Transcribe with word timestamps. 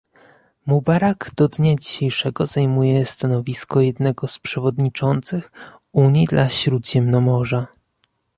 Mubarak 0.65 1.31
do 1.35 1.47
dnia 1.47 1.75
dzisiejszego 1.75 2.45
zajmuje 2.45 3.05
stanowisko 3.05 3.81
jednego 3.81 4.27
z 4.27 4.39
przewodniczących 4.39 5.51
Unii 5.91 6.25
dla 6.25 6.49
Śródziemnomorza 6.49 7.67